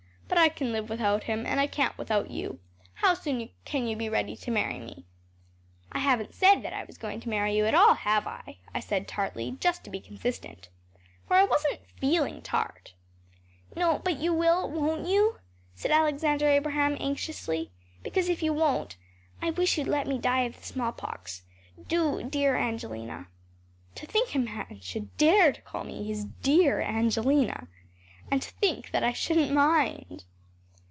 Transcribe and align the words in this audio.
But 0.27 0.37
I 0.45 0.49
can 0.49 0.71
live 0.71 0.89
without 0.89 1.25
him, 1.25 1.45
and 1.45 1.59
I 1.59 1.67
can’t 1.67 1.97
without 1.99 2.31
you. 2.31 2.59
How 2.95 3.13
soon 3.13 3.49
can 3.65 3.85
you 3.85 3.95
be 3.97 4.09
ready 4.09 4.35
to 4.37 4.49
marry 4.49 4.79
me?‚ÄĚ 4.79 5.03
“I 5.91 5.99
haven’t 5.99 6.33
said 6.33 6.61
that 6.63 6.73
I 6.73 6.83
was 6.85 6.97
going 6.97 7.19
to 7.19 7.29
marry 7.29 7.55
you 7.55 7.65
at 7.65 7.75
all, 7.75 7.93
have 7.93 8.25
I?‚ÄĚ 8.25 8.57
I 8.73 8.79
said 8.79 9.07
tartly, 9.09 9.57
just 9.59 9.83
to 9.83 9.89
be 9.91 9.99
consistent. 9.99 10.69
For 11.27 11.35
I 11.35 11.43
wasn’t 11.43 11.81
feeling 11.99 12.41
tart. 12.41 12.93
“No, 13.75 13.99
but 13.99 14.17
you 14.17 14.33
will, 14.33 14.69
won’t 14.71 15.07
you?‚ÄĚ 15.07 15.39
said 15.75 15.91
Alexander 15.91 16.47
Abraham 16.47 16.97
anxiously. 16.99 17.69
“Because 18.01 18.27
if 18.29 18.41
you 18.41 18.51
won’t, 18.53 18.95
I 19.43 19.51
wish 19.51 19.77
you’d 19.77 19.89
let 19.89 20.07
me 20.07 20.17
die 20.17 20.41
of 20.41 20.55
the 20.59 20.63
smallpox. 20.65 21.43
Do, 21.87 22.23
dear 22.23 22.55
Angelina.‚ÄĚ 22.55 23.27
To 23.95 24.05
think 24.07 24.29
that 24.31 24.35
a 24.35 24.39
man 24.39 24.79
should 24.81 25.15
dare 25.17 25.51
to 25.51 25.61
call 25.61 25.83
me 25.83 26.05
his 26.07 26.23
“dear 26.41 26.79
Angelina!‚ÄĚ 26.81 27.67
And 28.33 28.41
to 28.41 28.51
think 28.51 28.91
that 28.91 29.03
I 29.03 29.11
shouldn’t 29.11 29.51
mind! 29.51 30.23